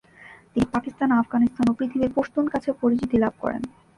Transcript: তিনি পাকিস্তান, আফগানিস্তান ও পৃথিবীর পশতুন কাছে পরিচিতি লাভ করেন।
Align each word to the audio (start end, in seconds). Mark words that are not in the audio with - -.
তিনি 0.53 0.65
পাকিস্তান, 0.71 1.09
আফগানিস্তান 1.13 1.65
ও 1.69 1.73
পৃথিবীর 1.73 2.11
পশতুন 2.15 2.45
কাছে 2.47 2.69
পরিচিতি 2.81 3.15
লাভ 3.17 3.33
করেন। 3.39 3.61